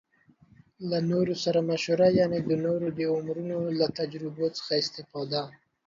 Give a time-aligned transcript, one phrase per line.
[0.89, 5.41] له نورو سره مشوره يعنې د نورو د عمرونو له تجربو څخه استفاده